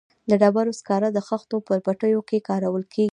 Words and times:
د 0.29 0.31
ډبرو 0.41 0.77
سکاره 0.79 1.09
د 1.13 1.19
خښتو 1.27 1.57
په 1.67 1.73
بټیو 1.85 2.21
کې 2.29 2.45
کارول 2.49 2.83
کیږي 2.93 3.09